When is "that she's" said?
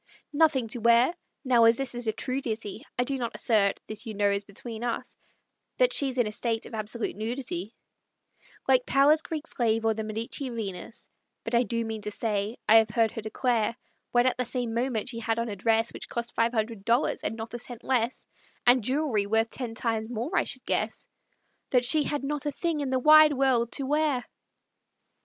5.77-6.17